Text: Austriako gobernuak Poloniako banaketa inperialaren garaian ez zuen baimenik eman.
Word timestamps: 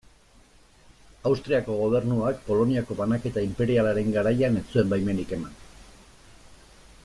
Austriako 1.31 1.75
gobernuak 1.81 2.41
Poloniako 2.47 2.97
banaketa 3.03 3.45
inperialaren 3.49 4.11
garaian 4.19 4.59
ez 4.63 4.67
zuen 4.73 4.93
baimenik 4.95 5.37
eman. 5.39 5.63